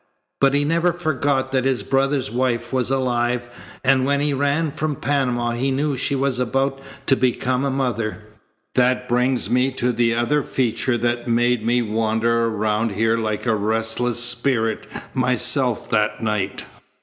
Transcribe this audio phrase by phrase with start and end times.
[0.39, 3.47] But he never forgot that his brother's wife was alive,
[3.83, 8.23] and when he ran from Panama he knew she was about to become a mother.
[8.73, 13.53] "That brings me to the other feature that made me wander around here like a
[13.53, 16.65] restless spirit myself that night.